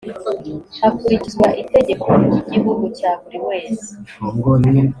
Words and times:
hakurikizwa 0.81 1.47
itegeko 1.61 2.07
ry’ 2.23 2.35
igihugu 2.41 2.85
cya 2.97 3.11
buri 3.21 3.39
wese 3.47 3.89